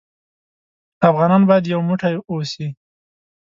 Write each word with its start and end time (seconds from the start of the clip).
افغانان 1.09 1.41
بايد 1.49 1.65
يو 1.73 1.79
موټى 1.87 2.11
اوسې. 2.31 2.67